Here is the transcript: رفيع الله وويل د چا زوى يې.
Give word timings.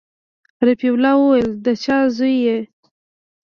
رفيع 0.67 0.91
الله 0.95 1.13
وويل 1.17 1.49
د 1.65 1.67
چا 1.83 1.97
زوى 2.17 2.33
يې. 2.45 2.59